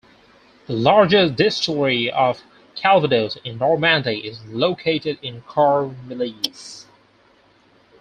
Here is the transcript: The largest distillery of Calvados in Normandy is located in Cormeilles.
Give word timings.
The 0.65 0.73
largest 0.73 1.35
distillery 1.35 2.09
of 2.09 2.41
Calvados 2.75 3.37
in 3.43 3.59
Normandy 3.59 4.27
is 4.27 4.43
located 4.45 5.19
in 5.21 5.43
Cormeilles. 5.43 6.85